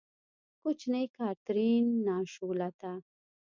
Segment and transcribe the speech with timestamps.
[0.61, 2.93] کوچنۍ کاترین، ناشولته!